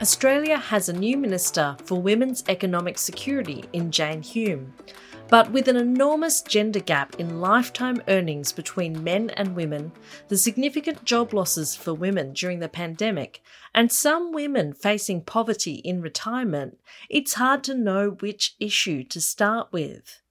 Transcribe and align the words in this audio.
Australia 0.00 0.56
has 0.56 0.88
a 0.88 0.92
new 0.92 1.16
Minister 1.16 1.76
for 1.82 2.00
Women's 2.00 2.44
Economic 2.48 2.98
Security 2.98 3.64
in 3.72 3.90
Jane 3.90 4.22
Hume. 4.22 4.72
But 5.28 5.50
with 5.50 5.66
an 5.66 5.76
enormous 5.76 6.40
gender 6.40 6.78
gap 6.78 7.16
in 7.18 7.40
lifetime 7.40 8.00
earnings 8.06 8.52
between 8.52 9.02
men 9.02 9.30
and 9.30 9.56
women, 9.56 9.90
the 10.28 10.38
significant 10.38 11.04
job 11.04 11.34
losses 11.34 11.74
for 11.74 11.94
women 11.94 12.32
during 12.32 12.60
the 12.60 12.68
pandemic, 12.68 13.42
and 13.74 13.90
some 13.90 14.30
women 14.30 14.72
facing 14.72 15.22
poverty 15.22 15.74
in 15.84 16.00
retirement, 16.00 16.78
it's 17.10 17.34
hard 17.34 17.64
to 17.64 17.74
know 17.74 18.10
which 18.20 18.54
issue 18.60 19.02
to 19.02 19.20
start 19.20 19.72
with. 19.72 20.22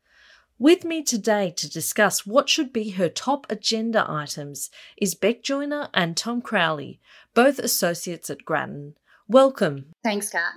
With 0.58 0.86
me 0.86 1.04
today 1.04 1.54
to 1.58 1.70
discuss 1.70 2.26
what 2.26 2.48
should 2.48 2.72
be 2.72 2.92
her 2.92 3.10
top 3.10 3.46
agenda 3.50 4.06
items 4.10 4.72
is 4.96 5.14
Beck 5.14 5.44
Joiner 5.44 5.90
and 5.94 6.16
Tom 6.16 6.42
Crowley, 6.42 7.02
both 7.34 7.60
associates 7.60 8.30
at 8.30 8.46
Grattan. 8.46 8.96
Welcome. 9.30 9.88
Thanks, 10.04 10.30
Kat. 10.30 10.54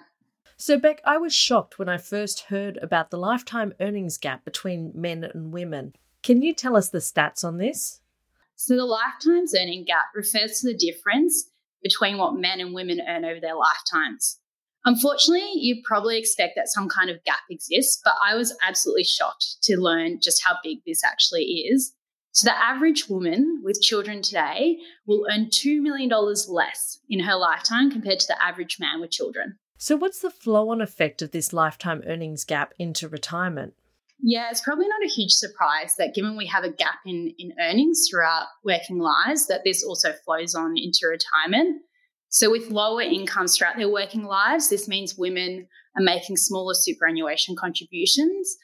So, 0.57 0.79
Beck, 0.79 1.01
I 1.05 1.17
was 1.17 1.35
shocked 1.35 1.79
when 1.79 1.89
I 1.89 1.99
first 1.99 2.45
heard 2.51 2.79
about 2.83 3.11
the 3.11 3.17
lifetime 3.17 3.73
earnings 3.81 4.17
gap 4.17 4.45
between 4.45 4.93
men 4.95 5.25
and 5.25 5.53
women. 5.53 5.95
Can 6.23 6.41
you 6.43 6.55
tell 6.55 6.77
us 6.77 6.91
the 6.91 6.99
stats 6.99 7.45
on 7.45 7.57
this? 7.57 8.01
So, 8.55 8.77
the 8.77 8.85
lifetime 8.85 9.47
earning 9.59 9.85
gap 9.87 10.07
refers 10.15 10.61
to 10.61 10.69
the 10.69 10.77
difference 10.77 11.51
between 11.83 12.19
what 12.19 12.37
men 12.37 12.61
and 12.61 12.73
women 12.73 13.01
earn 13.09 13.25
over 13.25 13.41
their 13.41 13.57
lifetimes. 13.57 14.39
Unfortunately, 14.85 15.51
you 15.55 15.83
probably 15.85 16.19
expect 16.19 16.53
that 16.57 16.69
some 16.69 16.89
kind 16.89 17.11
of 17.11 17.25
gap 17.25 17.41
exists, 17.51 18.01
but 18.05 18.15
I 18.25 18.35
was 18.37 18.57
absolutely 18.67 19.05
shocked 19.05 19.63
to 19.63 19.81
learn 19.81 20.21
just 20.23 20.45
how 20.45 20.57
big 20.63 20.79
this 20.87 21.03
actually 21.05 21.45
is. 21.45 21.95
So, 22.33 22.49
the 22.49 22.57
average 22.57 23.09
woman 23.09 23.61
with 23.65 23.83
children 23.83 24.23
today 24.23 24.79
will 25.07 25.27
earn 25.31 25.47
$2 25.47 25.81
million 25.81 26.11
less 26.49 27.01
in 27.09 27.21
her 27.21 27.35
lifetime 27.35 27.91
compared 27.91 28.21
to 28.21 28.27
the 28.29 28.43
average 28.43 28.79
man 28.79 29.01
with 29.01 29.11
children. 29.11 29.59
So, 29.79 29.97
what's 29.97 30.21
the 30.21 30.31
flow 30.31 30.71
on 30.71 30.81
effect 30.81 31.23
of 31.23 31.33
this 31.33 31.53
lifetime 31.53 32.03
earnings 32.07 32.45
gap 32.45 32.73
into 32.79 33.09
retirement? 33.09 33.75
Yeah, 34.23 34.49
it's 34.51 34.61
probably 34.61 34.87
not 34.87 35.03
a 35.05 35.09
huge 35.09 35.33
surprise 35.33 35.97
that 35.97 36.15
given 36.15 36.37
we 36.37 36.47
have 36.47 36.65
a 36.65 36.71
gap 36.71 36.99
in, 37.07 37.33
in 37.39 37.53
earnings 37.59 38.07
throughout 38.09 38.47
working 38.65 38.99
lives, 38.99 39.47
that 39.47 39.63
this 39.65 39.83
also 39.83 40.13
flows 40.25 40.55
on 40.55 40.75
into 40.77 41.09
retirement. 41.09 41.83
So, 42.29 42.51
with 42.51 42.71
lower 42.71 43.03
incomes 43.03 43.57
throughout 43.57 43.77
their 43.77 43.89
working 43.89 44.25
lives, 44.25 44.69
this 44.69 44.87
means 44.87 45.17
women 45.17 45.67
are 45.97 46.03
making 46.03 46.37
smaller 46.37 46.75
superannuation 46.75 47.57
contributions, 47.57 48.57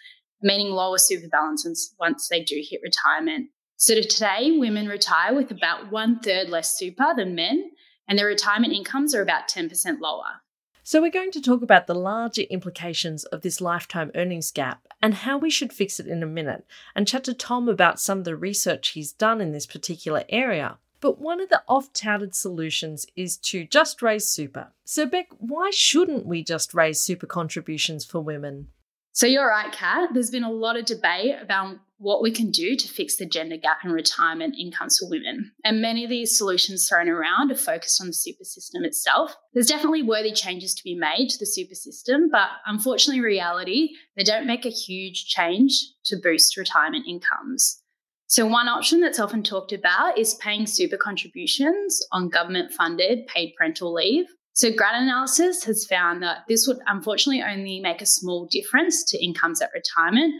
meaning 0.47 0.71
lower 0.71 0.97
super 0.97 1.29
balances 1.29 1.93
once 1.99 2.29
they 2.29 2.41
do 2.41 2.63
hit 2.65 2.81
retirement. 2.83 3.51
So 3.77 4.01
today, 4.01 4.57
women 4.57 4.87
retire 4.87 5.35
with 5.35 5.51
about 5.51 5.91
one 5.91 6.21
third 6.21 6.49
less 6.49 6.79
super 6.79 7.13
than 7.15 7.35
men, 7.35 7.73
and 8.09 8.17
their 8.17 8.29
retirement 8.29 8.73
incomes 8.73 9.13
are 9.13 9.23
about 9.23 9.49
10% 9.49 10.01
lower. 10.01 10.41
So, 10.85 11.03
we're 11.03 11.11
going 11.11 11.33
to 11.33 11.43
talk 11.43 11.63
about 11.63 11.89
the 11.89 11.97
larger 11.97 12.43
implications 12.43 13.25
of 13.25 13.43
this 13.43 13.61
lifetime 13.61 14.13
earnings 14.15 14.53
gap 14.53 14.87
and 15.03 15.15
how 15.15 15.37
we 15.37 15.51
should 15.51 15.73
fix 15.73 15.99
it 15.99 16.07
in 16.07 16.23
a 16.23 16.27
minute, 16.27 16.65
and 16.95 17.09
chat 17.09 17.25
to 17.25 17.35
Tom 17.35 17.69
about 17.69 17.99
some 17.99 18.19
of 18.21 18.25
the 18.25 18.37
research 18.37 18.91
he's 18.91 19.13
done 19.13 19.41
in 19.41 19.51
this 19.51 19.67
particular 19.67 20.23
area. 20.29 20.79
But 21.01 21.21
one 21.21 21.41
of 21.41 21.49
the 21.49 21.63
oft 21.67 21.93
touted 21.93 22.37
solutions 22.37 23.05
is 23.17 23.37
to 23.39 23.67
just 23.67 24.01
raise 24.01 24.29
super. 24.29 24.69
So, 24.85 25.07
Beck, 25.07 25.27
why 25.39 25.71
shouldn't 25.73 26.25
we 26.25 26.45
just 26.45 26.73
raise 26.73 27.01
super 27.01 27.27
contributions 27.27 28.05
for 28.05 28.21
women? 28.21 28.69
So 29.17 29.27
you're 29.27 29.49
right, 29.49 29.73
Kat. 29.73 30.11
There's 30.13 30.29
been 30.29 30.45
a 30.45 30.53
lot 30.53 30.77
of 30.77 30.85
debate 30.85 31.37
about 31.41 31.79
what 31.97 32.21
we 32.21 32.31
can 32.31 32.51
do 32.51 32.77
to 32.77 32.87
fix 32.87 33.17
the 33.17 33.25
gender 33.25 33.57
gap 33.57 33.79
in 33.83 33.91
retirement 33.91 34.57
incomes 34.61 34.99
for 34.99 35.09
women. 35.09 35.53
And 35.65 35.81
many 35.81 36.05
of 36.05 36.11
these 36.11 36.37
solutions 36.37 36.87
thrown 36.87 37.09
around 37.09 37.51
are 37.51 37.57
focused 37.57 37.99
on 37.99 38.09
the 38.09 38.13
super 38.13 38.45
system 38.45 38.85
itself. 38.85 39.35
There's 39.55 39.69
definitely 39.69 40.03
worthy 40.03 40.33
changes 40.33 40.75
to 40.75 40.85
be 40.85 40.95
made 40.95 41.31
to 41.31 41.39
the 41.39 41.47
super 41.47 41.75
system, 41.75 42.29
but 42.31 42.51
unfortunately, 42.67 43.23
reality, 43.23 43.93
they 44.19 44.23
don't 44.23 44.47
make 44.47 44.67
a 44.67 44.69
huge 44.69 45.25
change 45.29 45.73
to 46.05 46.19
boost 46.23 46.59
retirement 46.59 47.07
incomes. 47.09 47.81
So, 48.27 48.45
one 48.45 48.69
option 48.69 49.01
that's 49.01 49.19
often 49.19 49.43
talked 49.43 49.73
about 49.73 50.19
is 50.19 50.35
paying 50.35 50.67
super 50.67 50.99
contributions 50.99 52.07
on 52.13 52.29
government 52.29 52.71
funded 52.71 53.27
paid 53.29 53.55
parental 53.57 53.95
leave. 53.95 54.27
So, 54.57 54.73
Grattan 54.73 55.03
analysis 55.03 55.65
has 55.65 55.85
found 55.85 56.23
that 56.23 56.39
this 56.49 56.67
would 56.67 56.79
unfortunately 56.87 57.43
only 57.43 57.79
make 57.79 58.01
a 58.01 58.07
small 58.07 58.49
difference 58.51 59.05
to 59.11 59.23
incomes 59.23 59.61
at 59.61 59.69
retirement 59.75 60.33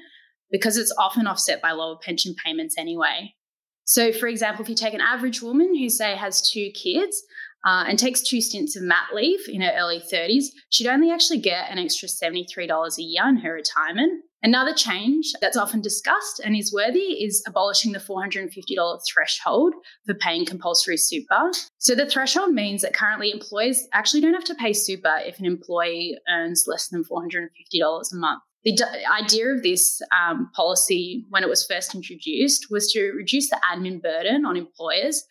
because 0.51 0.79
it's 0.79 0.95
often 0.99 1.27
offset 1.27 1.61
by 1.61 1.73
lower 1.73 1.99
pension 2.03 2.35
payments 2.43 2.77
anyway. 2.79 3.35
So, 3.85 4.13
for 4.13 4.27
example, 4.27 4.63
if 4.63 4.71
you 4.71 4.75
take 4.75 4.95
an 4.95 5.03
average 5.03 5.43
woman 5.43 5.77
who, 5.77 5.91
say, 5.91 6.17
has 6.17 6.49
two 6.51 6.71
kids 6.75 7.23
uh, 7.67 7.85
and 7.87 7.99
takes 7.99 8.23
two 8.23 8.41
stints 8.41 8.75
of 8.75 8.85
mat 8.85 9.09
leave 9.15 9.41
in 9.49 9.61
her 9.61 9.73
early 9.77 10.01
30s, 10.01 10.47
she'd 10.71 10.89
only 10.89 11.11
actually 11.11 11.41
get 11.41 11.71
an 11.71 11.79
extra 11.79 12.09
$73 12.09 12.99
a 12.99 13.03
year 13.03 13.29
in 13.29 13.37
her 13.37 13.53
retirement. 13.53 14.23
Another 14.47 14.73
change 14.73 15.33
that's 15.41 15.57
often 15.57 15.81
discussed 15.81 16.41
and 16.45 16.55
is 16.55 16.73
worthy 16.73 17.25
is 17.25 17.43
abolishing 17.49 17.91
the 17.91 17.99
$450 17.99 19.01
threshold 19.13 19.75
for 20.07 20.15
paying 20.15 20.47
compulsory 20.47 20.97
super. 20.97 21.51
So, 21.79 21.97
the 21.97 22.07
threshold 22.07 22.55
means 22.55 22.83
that 22.83 22.95
currently 22.95 23.33
employers 23.33 23.83
actually 23.93 24.21
don't 24.21 24.35
have 24.35 24.45
to 24.45 24.55
pay 24.55 24.73
super 24.73 25.19
if 25.25 25.41
an 25.41 25.47
employee 25.47 26.17
earns 26.29 26.67
less 26.69 26.87
than 26.87 27.03
$450 27.03 27.49
a 28.13 28.15
month. 28.15 28.41
The 28.63 28.79
idea 29.21 29.49
of 29.49 29.65
this 29.65 30.01
um, 30.17 30.49
policy, 30.55 31.25
when 31.31 31.43
it 31.43 31.49
was 31.49 31.67
first 31.67 31.93
introduced, 31.93 32.69
was 32.71 32.93
to 32.93 33.11
reduce 33.17 33.51
the 33.51 33.61
admin 33.69 34.01
burden 34.01 34.47
on 34.47 34.57
employers. 34.57 35.25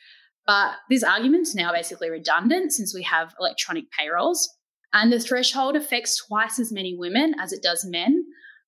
But 0.45 0.73
this 0.89 1.03
argument's 1.03 1.55
now 1.55 1.71
basically 1.71 2.09
redundant 2.09 2.73
since 2.73 2.93
we 2.93 3.03
have 3.03 3.33
electronic 3.39 3.85
payrolls. 3.97 4.49
And 4.91 5.11
the 5.11 5.21
threshold 5.21 5.77
affects 5.77 6.21
twice 6.27 6.59
as 6.59 6.73
many 6.73 6.97
women 6.97 7.33
as 7.39 7.53
it 7.53 7.63
does 7.63 7.85
men. 7.85 8.25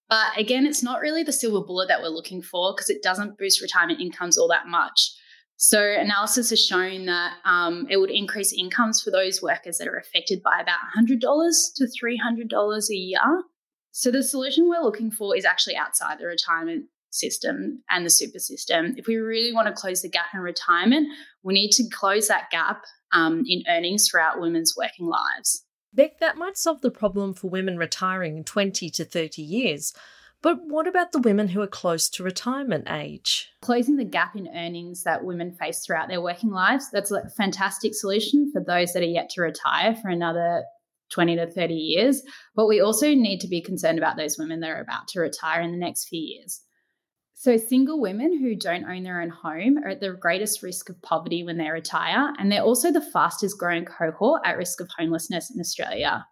But 0.10 0.38
again, 0.38 0.66
it's 0.66 0.84
not 0.84 1.02
really 1.02 1.24
the 1.24 1.34
silver 1.34 1.66
bullet 1.66 1.88
that 1.90 2.02
we're 2.02 2.08
looking 2.08 2.42
for 2.42 2.74
because 2.74 2.90
it 2.90 3.04
doesn't 3.04 3.38
boost 3.38 3.62
retirement 3.62 4.00
incomes 4.00 4.38
all 4.38 4.48
that 4.48 4.68
much. 4.68 5.14
So, 5.60 5.82
analysis 5.82 6.52
has 6.52 6.64
shown 6.64 7.08
that 7.08 7.34
um, 7.44 7.88
it 7.90 7.98
would 7.98 8.12
increase 8.12 8.54
incomes 8.54 9.02
for 9.02 9.10
those 9.10 9.42
workers 9.42 9.80
that 9.80 9.88
are 9.88 9.98
affected 9.98 10.44
by 10.44 10.60
about 10.62 10.78
$100 10.96 11.20
to 11.76 11.88
$300 12.04 12.90
a 12.90 12.94
year. 12.94 13.44
So, 13.92 14.12
the 14.12 14.22
solution 14.22 14.70
we're 14.70 14.84
looking 14.84 15.10
for 15.10 15.36
is 15.36 15.46
actually 15.46 15.76
outside 15.76 16.20
the 16.20 16.28
retirement 16.28 16.86
system 17.10 17.82
and 17.90 18.06
the 18.06 18.12
super 18.12 18.38
system. 18.38 18.94
If 18.98 19.08
we 19.08 19.16
really 19.16 19.52
want 19.52 19.68
to 19.68 19.74
close 19.74 20.04
the 20.04 20.10
gap 20.10 20.28
in 20.34 20.42
retirement, 20.42 21.08
we 21.42 21.56
need 21.56 21.72
to 21.72 21.90
close 21.90 22.28
that 22.28 22.52
gap 22.52 22.84
um, 23.12 23.44
in 23.48 23.64
earnings 23.68 24.08
throughout 24.08 24.40
women's 24.40 24.76
working 24.78 25.08
lives. 25.08 25.64
Beck, 25.94 26.20
that 26.20 26.38
might 26.38 26.58
solve 26.58 26.82
the 26.82 26.92
problem 26.92 27.34
for 27.34 27.50
women 27.50 27.78
retiring 27.78 28.38
in 28.38 28.44
20 28.44 28.90
to 28.90 29.06
30 29.06 29.42
years. 29.42 29.94
But 30.42 30.60
what 30.66 30.88
about 30.88 31.12
the 31.12 31.20
women 31.20 31.48
who 31.48 31.62
are 31.62 31.68
close 31.68 32.10
to 32.12 32.24
retirement 32.24 32.88
age? 32.90 33.50
Closing 33.62 33.96
the 33.96 34.06
gap 34.06 34.36
in 34.36 34.48
earnings 34.48 35.04
that 35.04 35.24
women 35.24 35.52
face 35.52 35.84
throughout 35.84 36.10
their 36.10 36.22
working 36.22 36.52
lives, 36.52 36.92
that's 36.92 37.12
a 37.12 37.28
fantastic 37.30 37.96
solution 37.96 38.52
for 38.52 38.62
those 38.62 38.94
that 38.94 39.02
are 39.02 39.08
yet 39.08 39.30
to 39.32 39.42
retire 39.42 39.96
for 39.96 40.10
another 40.10 40.64
20 41.10 41.38
to 41.38 41.48
30 41.48 41.74
years. 41.74 42.22
But 42.56 42.68
we 42.68 42.80
also 42.80 43.08
need 43.16 43.40
to 43.40 43.48
be 43.48 43.62
concerned 43.62 43.98
about 43.98 44.18
those 44.18 44.38
women 44.38 44.60
that 44.60 44.70
are 44.70 44.82
about 44.82 45.08
to 45.10 45.22
retire 45.22 45.62
in 45.62 45.72
the 45.72 45.78
next 45.78 46.08
few 46.08 46.22
years. 46.22 46.62
So, 47.40 47.56
single 47.56 48.02
women 48.02 48.36
who 48.36 48.56
don't 48.56 48.86
own 48.86 49.04
their 49.04 49.22
own 49.22 49.30
home 49.30 49.78
are 49.78 49.90
at 49.90 50.02
the 50.02 50.14
greatest 50.14 50.64
risk 50.64 50.90
of 50.90 51.00
poverty 51.04 51.44
when 51.44 51.60
they 51.60 51.70
retire, 51.70 52.34
and 52.40 52.52
they're 52.52 52.64
also 52.64 52.92
the 52.92 53.00
fastest 53.00 53.60
growing 53.60 53.86
cohort 53.86 54.42
at 54.44 54.58
risk 54.58 54.82
of 54.82 54.90
homelessness 54.98 55.52
in 55.54 55.60
Australia. 55.60 56.26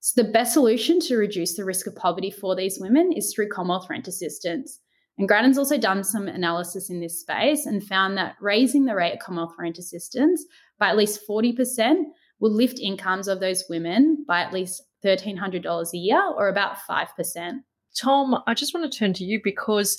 So, 0.00 0.22
the 0.22 0.30
best 0.30 0.52
solution 0.52 1.00
to 1.00 1.16
reduce 1.16 1.56
the 1.56 1.64
risk 1.64 1.86
of 1.86 1.96
poverty 1.96 2.30
for 2.30 2.54
these 2.54 2.78
women 2.78 3.10
is 3.10 3.32
through 3.32 3.48
Commonwealth 3.48 3.88
rent 3.88 4.06
assistance. 4.06 4.80
And 5.16 5.26
Grattan's 5.26 5.56
also 5.56 5.78
done 5.78 6.04
some 6.04 6.28
analysis 6.28 6.90
in 6.90 7.00
this 7.00 7.18
space 7.18 7.64
and 7.64 7.82
found 7.82 8.18
that 8.18 8.36
raising 8.38 8.84
the 8.84 8.94
rate 8.94 9.14
of 9.14 9.20
Commonwealth 9.20 9.56
rent 9.58 9.78
assistance 9.78 10.44
by 10.78 10.90
at 10.90 10.96
least 10.98 11.26
40% 11.26 12.02
will 12.38 12.52
lift 12.52 12.78
incomes 12.78 13.28
of 13.28 13.40
those 13.40 13.64
women 13.70 14.26
by 14.28 14.42
at 14.42 14.52
least 14.52 14.82
$1,300 15.06 15.94
a 15.94 15.96
year 15.96 16.22
or 16.36 16.48
about 16.48 16.76
5%. 16.86 17.60
Tom, 17.98 18.42
I 18.46 18.52
just 18.52 18.74
want 18.74 18.92
to 18.92 18.98
turn 18.98 19.14
to 19.14 19.24
you 19.24 19.40
because 19.42 19.98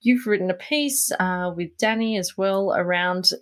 You've 0.00 0.26
written 0.26 0.50
a 0.50 0.54
piece 0.54 1.10
uh, 1.18 1.52
with 1.56 1.76
Danny 1.78 2.16
as 2.16 2.36
well 2.36 2.72
around 2.72 3.32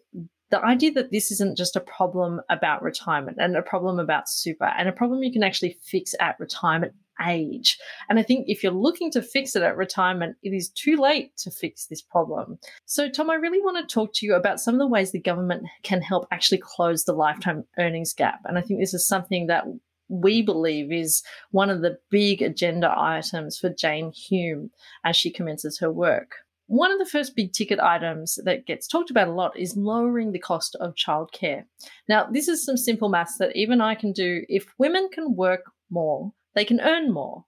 the 0.51 0.65
idea 0.65 0.93
that 0.93 1.11
this 1.11 1.31
isn't 1.33 1.57
just 1.57 1.77
a 1.77 1.81
problem 1.81 2.41
about 2.49 2.83
retirement 2.83 3.39
and 3.41 3.57
a 3.57 3.63
problem 3.63 3.99
about 3.99 4.29
super 4.29 4.65
and 4.65 4.89
a 4.89 4.93
problem 4.93 5.23
you 5.23 5.33
can 5.33 5.43
actually 5.43 5.77
fix 5.83 6.15
at 6.21 6.39
retirement 6.39 6.93
age. 7.27 7.79
And 8.09 8.19
I 8.19 8.23
think 8.23 8.45
if 8.47 8.63
you're 8.63 8.73
looking 8.73 9.11
to 9.13 9.23
fix 9.23 9.57
it 9.57 9.63
at 9.63 9.77
retirement, 9.77 10.37
it 10.43 10.51
is 10.51 10.69
too 10.69 10.97
late 10.97 11.37
to 11.39 11.51
fix 11.51 11.87
this 11.87 12.03
problem. 12.03 12.59
So, 12.85 13.09
Tom, 13.09 13.31
I 13.31 13.35
really 13.35 13.61
want 13.61 13.89
to 13.89 13.93
talk 13.93 14.13
to 14.15 14.27
you 14.27 14.35
about 14.35 14.61
some 14.61 14.75
of 14.75 14.79
the 14.79 14.87
ways 14.87 15.13
the 15.13 15.21
government 15.21 15.65
can 15.83 16.03
help 16.03 16.27
actually 16.31 16.61
close 16.63 17.05
the 17.05 17.13
lifetime 17.13 17.65
earnings 17.79 18.13
gap. 18.13 18.41
And 18.45 18.59
I 18.59 18.61
think 18.61 18.81
this 18.81 18.95
is 18.95 19.07
something 19.07 19.47
that 19.47 19.65
we 20.09 20.43
believe 20.43 20.93
is 20.93 21.23
one 21.51 21.71
of 21.71 21.83
the 21.83 21.99
big 22.11 22.43
agenda 22.43 22.95
items 22.97 23.59
for 23.59 23.71
Jane 23.71 24.13
Hume 24.13 24.71
as 25.05 25.17
she 25.17 25.33
commences 25.33 25.79
her 25.81 25.91
work. 25.91 26.37
One 26.67 26.91
of 26.91 26.99
the 26.99 27.07
first 27.07 27.37
big 27.37 27.53
ticket 27.53 27.79
items 27.79 28.39
that 28.45 28.67
gets 28.67 28.89
talked 28.89 29.11
about 29.11 29.29
a 29.29 29.33
lot 29.33 29.57
is 29.57 29.77
lowering 29.77 30.33
the 30.33 30.39
cost 30.39 30.77
of 30.81 30.95
childcare. 30.95 31.65
Now, 32.09 32.29
this 32.31 32.49
is 32.49 32.65
some 32.65 32.77
simple 32.77 33.09
maths 33.09 33.39
that 33.39 33.55
even 33.57 33.81
I 33.81 33.95
can 33.95 34.13
do. 34.13 34.43
If 34.49 34.67
women 34.79 35.09
can 35.13 35.37
work 35.37 35.63
more, 35.91 36.33
they 36.55 36.65
can 36.65 36.81
earn 36.81 37.13
more. 37.13 37.45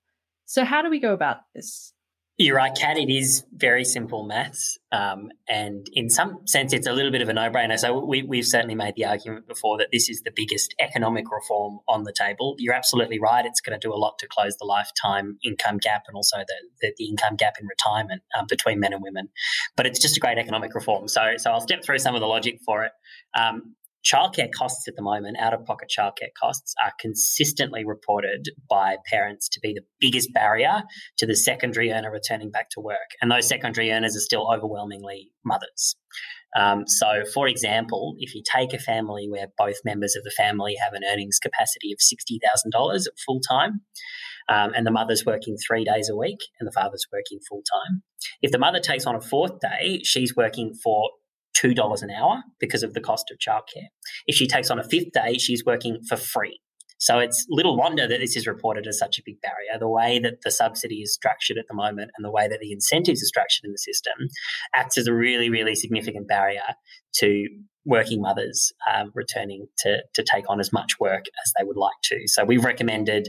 So, 0.46 0.64
how 0.64 0.82
do 0.82 0.90
we 0.90 1.00
go 1.00 1.12
about 1.12 1.38
this? 1.54 1.92
You're 2.40 2.54
right, 2.54 2.72
Kat. 2.72 2.96
It 2.96 3.10
is 3.10 3.44
very 3.52 3.84
simple 3.84 4.24
maths. 4.24 4.78
Um, 4.92 5.32
and 5.48 5.88
in 5.92 6.08
some 6.08 6.46
sense, 6.46 6.72
it's 6.72 6.86
a 6.86 6.92
little 6.92 7.10
bit 7.10 7.20
of 7.20 7.28
a 7.28 7.32
no 7.32 7.50
brainer. 7.50 7.76
So, 7.76 7.98
we, 7.98 8.22
we've 8.22 8.46
certainly 8.46 8.76
made 8.76 8.94
the 8.94 9.06
argument 9.06 9.48
before 9.48 9.76
that 9.78 9.88
this 9.90 10.08
is 10.08 10.22
the 10.22 10.30
biggest 10.30 10.72
economic 10.78 11.32
reform 11.32 11.80
on 11.88 12.04
the 12.04 12.12
table. 12.12 12.54
You're 12.58 12.74
absolutely 12.74 13.18
right. 13.18 13.44
It's 13.44 13.60
going 13.60 13.78
to 13.78 13.84
do 13.84 13.92
a 13.92 13.98
lot 13.98 14.20
to 14.20 14.28
close 14.28 14.56
the 14.56 14.66
lifetime 14.66 15.38
income 15.42 15.78
gap 15.78 16.04
and 16.06 16.14
also 16.14 16.36
the, 16.36 16.54
the, 16.80 16.94
the 16.96 17.06
income 17.06 17.34
gap 17.34 17.54
in 17.60 17.66
retirement 17.66 18.22
um, 18.38 18.46
between 18.48 18.78
men 18.78 18.92
and 18.92 19.02
women. 19.02 19.30
But 19.76 19.86
it's 19.86 19.98
just 19.98 20.16
a 20.16 20.20
great 20.20 20.38
economic 20.38 20.76
reform. 20.76 21.08
So, 21.08 21.38
so 21.38 21.50
I'll 21.50 21.60
step 21.60 21.82
through 21.82 21.98
some 21.98 22.14
of 22.14 22.20
the 22.20 22.28
logic 22.28 22.60
for 22.64 22.84
it. 22.84 22.92
Um, 23.36 23.74
childcare 24.10 24.50
costs 24.56 24.88
at 24.88 24.96
the 24.96 25.02
moment, 25.02 25.36
out 25.38 25.54
of 25.54 25.64
pocket 25.64 25.90
childcare 25.96 26.32
costs, 26.40 26.74
are 26.82 26.92
consistently 27.00 27.84
reported 27.84 28.48
by 28.68 28.96
parents 29.06 29.48
to 29.50 29.60
be 29.60 29.72
the 29.72 29.82
biggest 30.00 30.32
barrier 30.32 30.82
to 31.18 31.26
the 31.26 31.36
secondary 31.36 31.90
earner 31.92 32.10
returning 32.10 32.50
back 32.50 32.70
to 32.70 32.80
work. 32.80 33.16
And 33.20 33.30
those 33.30 33.48
secondary 33.48 33.90
earners 33.90 34.16
are 34.16 34.20
still 34.20 34.50
overwhelmingly 34.52 35.30
mothers. 35.44 35.96
Um, 36.56 36.84
so, 36.86 37.24
for 37.34 37.46
example, 37.46 38.14
if 38.18 38.34
you 38.34 38.42
take 38.50 38.72
a 38.72 38.78
family 38.78 39.28
where 39.28 39.48
both 39.58 39.76
members 39.84 40.16
of 40.16 40.24
the 40.24 40.30
family 40.30 40.76
have 40.82 40.94
an 40.94 41.02
earnings 41.10 41.38
capacity 41.38 41.92
of 41.92 41.98
$60,000 41.98 43.06
at 43.06 43.12
full 43.26 43.40
time, 43.40 43.82
um, 44.48 44.72
and 44.74 44.86
the 44.86 44.90
mother's 44.90 45.26
working 45.26 45.56
three 45.56 45.84
days 45.84 46.08
a 46.08 46.16
week 46.16 46.38
and 46.58 46.66
the 46.66 46.72
father's 46.72 47.06
working 47.12 47.38
full 47.46 47.62
time. 47.70 48.02
If 48.40 48.50
the 48.50 48.58
mother 48.58 48.80
takes 48.80 49.04
on 49.04 49.14
a 49.14 49.20
fourth 49.20 49.60
day, 49.60 50.00
she's 50.04 50.34
working 50.34 50.72
for 50.82 51.10
$2 51.56 52.02
an 52.02 52.10
hour 52.10 52.42
because 52.60 52.82
of 52.82 52.94
the 52.94 53.00
cost 53.00 53.30
of 53.30 53.38
childcare. 53.38 53.88
If 54.26 54.36
she 54.36 54.46
takes 54.46 54.70
on 54.70 54.78
a 54.78 54.84
fifth 54.84 55.12
day, 55.12 55.38
she's 55.38 55.64
working 55.64 55.98
for 56.08 56.16
free. 56.16 56.60
So 56.98 57.18
it's 57.18 57.46
little 57.48 57.76
wonder 57.76 58.06
that 58.06 58.20
this 58.20 58.36
is 58.36 58.46
reported 58.46 58.86
as 58.86 58.98
such 58.98 59.18
a 59.18 59.22
big 59.24 59.40
barrier. 59.40 59.78
The 59.78 59.88
way 59.88 60.18
that 60.18 60.42
the 60.42 60.50
subsidy 60.50 60.96
is 60.96 61.14
structured 61.14 61.56
at 61.56 61.66
the 61.68 61.74
moment 61.74 62.10
and 62.16 62.24
the 62.24 62.30
way 62.30 62.48
that 62.48 62.60
the 62.60 62.72
incentives 62.72 63.22
are 63.22 63.26
structured 63.26 63.64
in 63.64 63.72
the 63.72 63.78
system 63.78 64.28
acts 64.74 64.98
as 64.98 65.06
a 65.06 65.12
really, 65.12 65.48
really 65.48 65.74
significant 65.74 66.28
barrier 66.28 66.74
to 67.14 67.46
working 67.84 68.20
mothers 68.20 68.70
um, 68.92 69.10
returning 69.14 69.66
to, 69.78 70.02
to 70.14 70.22
take 70.22 70.44
on 70.50 70.60
as 70.60 70.72
much 70.72 71.00
work 71.00 71.24
as 71.44 71.52
they 71.58 71.64
would 71.64 71.76
like 71.76 71.96
to. 72.04 72.18
So 72.26 72.44
we've 72.44 72.64
recommended 72.64 73.28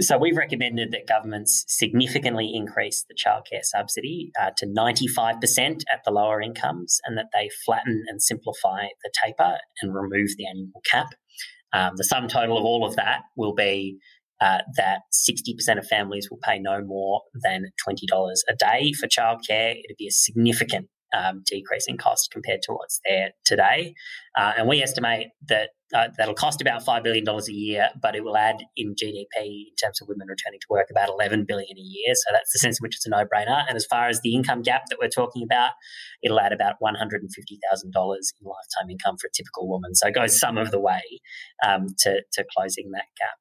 so 0.00 0.18
we've 0.18 0.36
recommended 0.36 0.92
that 0.92 1.08
governments 1.08 1.64
significantly 1.66 2.52
increase 2.54 3.04
the 3.08 3.14
childcare 3.14 3.62
subsidy 3.62 4.30
uh, 4.40 4.50
to 4.58 4.66
95% 4.66 5.82
at 5.92 6.04
the 6.04 6.10
lower 6.10 6.40
incomes 6.40 7.00
and 7.04 7.16
that 7.16 7.28
they 7.32 7.48
flatten 7.64 8.04
and 8.08 8.22
simplify 8.22 8.86
the 9.02 9.10
taper 9.24 9.56
and 9.82 9.94
remove 9.94 10.28
the 10.36 10.46
annual 10.46 10.82
cap. 10.90 11.08
Um, 11.72 11.92
the 11.96 12.04
sum 12.04 12.28
total 12.28 12.58
of 12.58 12.64
all 12.64 12.86
of 12.86 12.96
that 12.96 13.22
will 13.36 13.54
be 13.54 13.98
uh, 14.40 14.58
that 14.76 15.00
60% 15.12 15.78
of 15.78 15.86
families 15.86 16.28
will 16.30 16.38
pay 16.42 16.58
no 16.58 16.82
more 16.82 17.22
than 17.42 17.66
$20 17.88 18.34
a 18.48 18.54
day 18.54 18.92
for 18.92 19.08
childcare. 19.08 19.72
It'd 19.72 19.96
be 19.98 20.06
a 20.06 20.12
significant 20.12 20.88
um, 21.16 21.42
decrease 21.46 21.86
in 21.88 21.96
cost 21.96 22.30
compared 22.30 22.62
to 22.62 22.72
what's 22.72 23.00
there 23.06 23.30
today. 23.44 23.94
Uh, 24.36 24.52
and 24.58 24.68
we 24.68 24.82
estimate 24.82 25.28
that 25.48 25.70
uh, 25.94 26.08
that'll 26.18 26.34
cost 26.34 26.60
about 26.60 26.84
$5 26.84 27.02
billion 27.02 27.26
a 27.26 27.52
year, 27.52 27.88
but 28.00 28.14
it 28.14 28.22
will 28.22 28.36
add 28.36 28.56
in 28.76 28.94
GDP 28.94 29.24
in 29.68 29.74
terms 29.82 30.00
of 30.02 30.08
women 30.08 30.26
returning 30.28 30.60
to 30.60 30.66
work 30.68 30.88
about 30.90 31.08
11 31.08 31.46
billion 31.46 31.76
a 31.76 31.80
year. 31.80 32.14
So 32.14 32.30
that's 32.32 32.52
the 32.52 32.58
sense 32.58 32.78
in 32.78 32.82
which 32.82 32.96
it's 32.96 33.06
a 33.06 33.10
no 33.10 33.24
brainer. 33.24 33.64
And 33.68 33.76
as 33.76 33.86
far 33.86 34.08
as 34.08 34.20
the 34.20 34.34
income 34.34 34.62
gap 34.62 34.82
that 34.90 34.98
we're 35.00 35.08
talking 35.08 35.42
about, 35.42 35.70
it'll 36.22 36.40
add 36.40 36.52
about 36.52 36.74
$150,000 36.82 37.24
in 37.24 37.92
lifetime 37.92 38.90
income 38.90 39.16
for 39.16 39.28
a 39.28 39.30
typical 39.34 39.66
woman. 39.66 39.94
So 39.94 40.08
it 40.08 40.14
goes 40.14 40.38
some 40.38 40.58
of 40.58 40.70
the 40.70 40.80
way 40.80 41.02
um, 41.66 41.86
to, 42.00 42.22
to 42.32 42.44
closing 42.54 42.90
that 42.92 43.06
gap. 43.18 43.38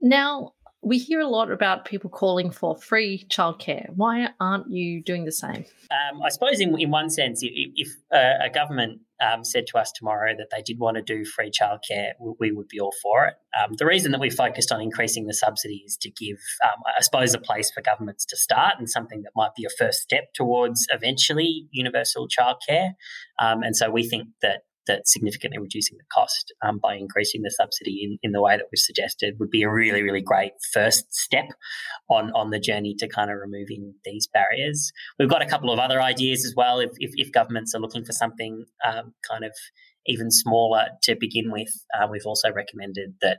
Now, 0.00 0.52
we 0.82 0.98
hear 0.98 1.20
a 1.20 1.26
lot 1.26 1.50
about 1.50 1.84
people 1.84 2.08
calling 2.08 2.50
for 2.50 2.76
free 2.76 3.26
childcare. 3.28 3.90
Why 3.94 4.28
aren't 4.40 4.70
you 4.70 5.02
doing 5.02 5.24
the 5.24 5.32
same? 5.32 5.64
Um, 5.90 6.22
I 6.22 6.28
suppose, 6.28 6.60
in, 6.60 6.78
in 6.78 6.90
one 6.90 7.10
sense, 7.10 7.40
if, 7.42 7.88
uh, 8.12 8.44
a 8.44 8.48
government 8.48 9.00
um, 9.20 9.44
said 9.44 9.66
to 9.68 9.78
us 9.78 9.90
tomorrow 9.90 10.34
that 10.38 10.48
they 10.50 10.62
did 10.62 10.78
want 10.78 10.96
to 10.96 11.02
do 11.02 11.24
free 11.24 11.50
childcare, 11.50 12.12
we, 12.20 12.32
we 12.38 12.52
would 12.52 12.68
be 12.68 12.78
all 12.78 12.94
for 13.02 13.26
it. 13.26 13.34
Um, 13.60 13.74
the 13.76 13.86
reason 13.86 14.12
that 14.12 14.20
we 14.20 14.30
focused 14.30 14.70
on 14.70 14.80
increasing 14.80 15.26
the 15.26 15.34
subsidy 15.34 15.82
is 15.84 15.96
to 15.98 16.10
give, 16.10 16.38
um, 16.62 16.80
I 16.86 17.02
suppose, 17.02 17.34
a 17.34 17.40
place 17.40 17.70
for 17.72 17.80
governments 17.82 18.24
to 18.26 18.36
start 18.36 18.74
and 18.78 18.88
something 18.88 19.22
that 19.22 19.32
might 19.34 19.54
be 19.56 19.64
a 19.64 19.70
first 19.76 20.00
step 20.02 20.32
towards 20.34 20.86
eventually 20.92 21.66
universal 21.72 22.28
childcare. 22.28 22.92
Um, 23.40 23.62
and 23.62 23.76
so 23.76 23.90
we 23.90 24.08
think 24.08 24.28
that 24.42 24.62
that 24.88 25.06
significantly 25.06 25.58
reducing 25.58 25.96
the 25.96 26.04
cost 26.12 26.52
um, 26.66 26.78
by 26.78 26.96
increasing 26.96 27.42
the 27.42 27.50
subsidy 27.50 28.00
in, 28.02 28.18
in 28.22 28.32
the 28.32 28.42
way 28.42 28.56
that 28.56 28.66
we've 28.72 28.78
suggested 28.78 29.36
would 29.38 29.50
be 29.50 29.62
a 29.62 29.70
really, 29.70 30.02
really 30.02 30.20
great 30.20 30.52
first 30.72 31.14
step 31.14 31.46
on, 32.10 32.32
on 32.32 32.50
the 32.50 32.58
journey 32.58 32.94
to 32.98 33.08
kind 33.08 33.30
of 33.30 33.36
removing 33.38 33.94
these 34.04 34.26
barriers. 34.26 34.90
We've 35.18 35.30
got 35.30 35.42
a 35.42 35.46
couple 35.46 35.70
of 35.72 35.78
other 35.78 36.02
ideas 36.02 36.44
as 36.44 36.54
well. 36.56 36.80
If, 36.80 36.90
if, 36.98 37.12
if 37.14 37.30
governments 37.32 37.74
are 37.74 37.80
looking 37.80 38.04
for 38.04 38.12
something 38.12 38.64
um, 38.84 39.14
kind 39.30 39.44
of 39.44 39.52
even 40.06 40.30
smaller 40.30 40.86
to 41.02 41.14
begin 41.14 41.52
with, 41.52 41.68
uh, 41.94 42.08
we've 42.10 42.26
also 42.26 42.50
recommended 42.50 43.14
that 43.20 43.38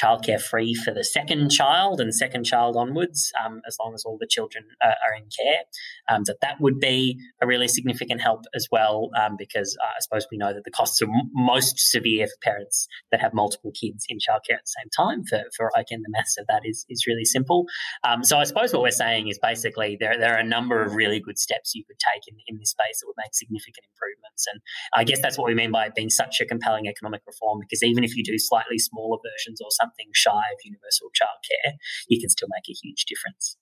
childcare 0.00 0.40
free 0.40 0.74
for 0.74 0.92
the 0.92 1.04
second 1.04 1.50
child 1.50 2.00
and 2.00 2.14
second 2.14 2.44
child 2.44 2.76
onwards, 2.76 3.32
um, 3.44 3.60
as 3.66 3.76
long 3.80 3.94
as 3.94 4.04
all 4.04 4.18
the 4.20 4.26
children 4.26 4.64
are, 4.82 4.90
are 4.90 5.14
in 5.16 5.24
care, 5.24 5.62
um, 6.10 6.22
that 6.26 6.36
that 6.42 6.56
would 6.60 6.78
be 6.78 7.18
a 7.42 7.46
really 7.46 7.68
significant 7.68 8.20
help 8.20 8.42
as 8.54 8.66
well, 8.70 9.10
um, 9.20 9.36
because 9.38 9.76
uh, 9.82 9.86
I 9.86 10.00
suppose 10.00 10.26
we 10.30 10.38
know 10.38 10.52
that 10.52 10.64
the 10.64 10.70
costs 10.70 11.00
are 11.02 11.06
m- 11.06 11.30
most 11.32 11.78
severe 11.78 12.26
for 12.26 12.50
parents 12.50 12.86
that 13.10 13.20
have 13.20 13.32
multiple 13.32 13.72
kids 13.72 14.04
in 14.08 14.18
childcare 14.18 14.58
at 14.60 14.66
the 14.66 14.76
same 14.80 14.90
time. 14.96 15.24
For, 15.24 15.42
for 15.56 15.70
again, 15.76 16.02
the 16.02 16.10
maths 16.10 16.36
of 16.38 16.46
that 16.48 16.62
is, 16.64 16.84
is 16.88 17.04
really 17.06 17.24
simple. 17.24 17.66
Um, 18.04 18.24
so 18.24 18.38
I 18.38 18.44
suppose 18.44 18.72
what 18.72 18.82
we're 18.82 18.90
saying 18.90 19.28
is 19.28 19.38
basically 19.40 19.96
there, 19.98 20.18
there 20.18 20.34
are 20.34 20.40
a 20.40 20.44
number 20.44 20.82
of 20.82 20.94
really 20.94 21.20
good 21.20 21.38
steps 21.38 21.74
you 21.74 21.84
could 21.86 21.98
take 21.98 22.22
in, 22.28 22.36
in 22.48 22.58
this 22.58 22.70
space 22.70 23.00
that 23.00 23.06
would 23.06 23.16
make 23.16 23.34
significant 23.34 23.86
improvements. 23.94 24.25
And 24.52 24.60
I 24.94 25.04
guess 25.04 25.20
that's 25.20 25.38
what 25.38 25.48
we 25.48 25.54
mean 25.54 25.72
by 25.72 25.86
it 25.86 25.94
being 25.94 26.10
such 26.10 26.40
a 26.40 26.46
compelling 26.46 26.86
economic 26.86 27.22
reform, 27.26 27.60
because 27.60 27.82
even 27.82 28.04
if 28.04 28.14
you 28.14 28.22
do 28.22 28.38
slightly 28.38 28.78
smaller 28.78 29.18
versions 29.24 29.60
or 29.60 29.70
something, 29.70 29.86
something 29.86 30.10
shy 30.14 30.30
of 30.30 30.58
universal 30.64 31.08
childcare, 31.08 31.72
you 32.08 32.20
can 32.20 32.28
still 32.28 32.48
make 32.50 32.68
a 32.68 32.78
huge 32.82 33.04
difference. 33.04 33.56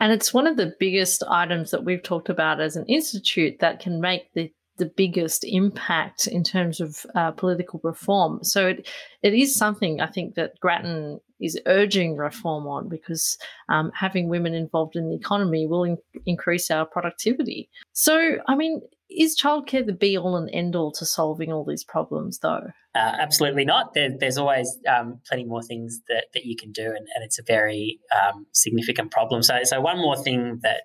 And 0.00 0.12
it's 0.12 0.34
one 0.34 0.46
of 0.46 0.56
the 0.56 0.74
biggest 0.78 1.22
items 1.28 1.70
that 1.70 1.84
we've 1.84 2.02
talked 2.02 2.28
about 2.28 2.60
as 2.60 2.76
an 2.76 2.84
institute 2.86 3.60
that 3.60 3.80
can 3.80 4.00
make 4.00 4.32
the 4.34 4.50
the 4.76 4.90
biggest 4.96 5.44
impact 5.44 6.26
in 6.26 6.42
terms 6.42 6.80
of 6.80 7.06
uh, 7.14 7.30
political 7.30 7.80
reform. 7.84 8.42
So 8.42 8.66
it 8.66 8.88
it 9.22 9.32
is 9.32 9.54
something 9.54 10.00
I 10.00 10.08
think 10.08 10.34
that 10.34 10.58
Grattan 10.60 11.20
is 11.44 11.58
urging 11.66 12.16
reform 12.16 12.66
on 12.66 12.88
because 12.88 13.38
um, 13.68 13.90
having 13.94 14.28
women 14.28 14.54
involved 14.54 14.96
in 14.96 15.08
the 15.08 15.14
economy 15.16 15.66
will 15.66 15.84
in- 15.84 15.98
increase 16.26 16.70
our 16.70 16.86
productivity. 16.86 17.68
So 17.92 18.38
I 18.48 18.54
mean, 18.54 18.80
is 19.10 19.38
childcare 19.38 19.86
the 19.86 19.92
be 19.92 20.16
all 20.16 20.36
and 20.36 20.50
end 20.52 20.74
all 20.74 20.92
to 20.92 21.06
solving 21.06 21.52
all 21.52 21.64
these 21.64 21.84
problems, 21.84 22.38
though? 22.38 22.68
Uh, 22.94 23.12
absolutely 23.20 23.64
not. 23.64 23.94
There, 23.94 24.10
there's 24.18 24.38
always 24.38 24.68
um, 24.88 25.20
plenty 25.26 25.44
more 25.44 25.62
things 25.62 26.00
that, 26.08 26.26
that 26.32 26.44
you 26.44 26.56
can 26.56 26.72
do, 26.72 26.86
and, 26.86 27.06
and 27.14 27.24
it's 27.24 27.38
a 27.38 27.42
very 27.42 28.00
um, 28.22 28.46
significant 28.52 29.10
problem. 29.10 29.42
So, 29.42 29.60
so 29.64 29.80
one 29.80 29.98
more 29.98 30.16
thing 30.16 30.60
that 30.62 30.82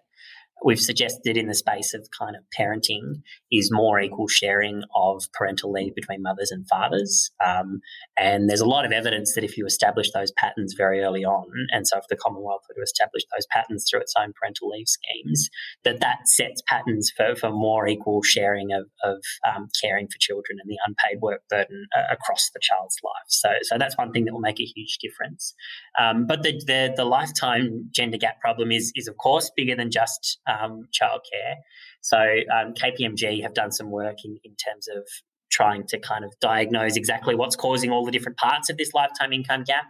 we've 0.64 0.80
suggested 0.80 1.38
in 1.38 1.48
the 1.48 1.56
space 1.56 1.94
of 1.94 2.08
kind 2.18 2.36
of 2.36 2.44
parenting 2.58 3.22
is 3.52 3.70
more 3.72 4.00
equal 4.00 4.28
sharing 4.28 4.84
of 4.96 5.24
parental 5.34 5.72
leave 5.72 5.96
between 5.96 6.22
mothers 6.22 6.52
and 6.52 6.68
fathers. 6.68 7.32
Um, 7.46 7.82
and 8.18 8.50
there's 8.50 8.60
a 8.62 8.66
lot 8.68 8.86
of 8.86 8.92
evidence 8.92 9.36
that 9.36 9.44
if 9.44 9.58
you 9.58 9.66
establish 9.66 10.12
those 10.12 10.32
patterns 10.32 10.74
very 10.78 11.02
early 11.02 11.24
on, 11.24 11.48
and 11.72 11.88
so 11.88 11.98
if 11.98 12.06
the 12.10 12.16
Commonwealth 12.16 12.64
were 12.68 12.76
to 12.76 12.82
establish 12.82 13.24
those 13.36 13.46
patterns 13.52 13.88
through 13.90 14.02
its 14.02 14.14
own 14.20 14.34
parental 14.40 14.70
leave 14.70 14.88
schemes, 14.88 15.50
that 15.84 16.00
that 16.00 16.28
sets 16.28 16.62
patterns 16.68 17.12
for, 17.16 17.36
for 17.36 17.52
more 17.52 17.88
equal 17.88 18.22
sharing 18.22 18.72
of, 18.72 18.88
of 19.04 19.22
um, 19.48 19.68
caring 19.82 20.08
for 20.08 20.18
children 20.20 20.60
and 20.62 20.70
the 20.70 20.78
unpaid 20.86 21.22
work 21.22 21.42
burden 21.50 21.88
uh, 21.98 22.14
across 22.14 22.50
the 22.54 22.60
child's 22.62 22.98
life. 23.04 23.28
So, 23.28 23.50
so 23.64 23.78
that's 23.78 23.98
one 23.98 24.12
thing 24.12 24.26
that 24.26 24.34
will 24.34 24.42
make 24.42 24.60
a 24.60 24.64
huge 24.64 24.98
difference. 25.02 25.54
Um, 26.00 26.26
but 26.28 26.44
the, 26.44 26.62
the, 26.66 26.94
the 26.96 27.06
lifetime 27.06 27.90
gender 27.92 28.18
gap 28.18 28.40
problem 28.42 28.72
is, 28.72 28.92
is 28.96 29.08
of 29.08 29.18
course 29.18 29.52
bigger 29.56 29.76
than 29.76 29.92
just 29.92 30.40
um, 30.50 30.88
childcare. 31.00 31.56
So 32.02 32.18
um, 32.18 32.74
KPMG 32.74 33.42
have 33.44 33.54
done 33.54 33.72
some 33.72 33.92
work 33.92 34.18
in, 34.24 34.38
in 34.44 34.56
terms 34.56 34.88
of 34.88 35.04
trying 35.52 35.86
to 35.88 36.00
kind 36.00 36.24
of 36.24 36.32
diagnose 36.40 36.96
exactly 36.96 37.36
what's 37.36 37.56
causing 37.56 37.92
all 37.92 38.06
the 38.06 38.12
different 38.12 38.38
parts 38.38 38.70
of 38.70 38.78
this 38.78 38.94
lifetime 38.94 39.34
income 39.34 39.64
gap. 39.64 39.86